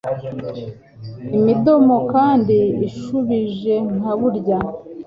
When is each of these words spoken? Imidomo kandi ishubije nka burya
Imidomo 1.37 1.95
kandi 2.13 2.57
ishubije 2.87 3.73
nka 3.97 4.11
burya 4.19 4.57